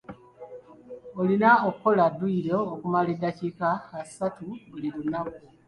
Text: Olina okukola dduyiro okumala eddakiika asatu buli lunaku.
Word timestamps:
Olina 1.19 1.49
okukola 1.67 2.03
dduyiro 2.13 2.57
okumala 2.73 3.09
eddakiika 3.15 3.69
asatu 4.01 4.45
buli 4.69 4.87
lunaku. 4.95 5.37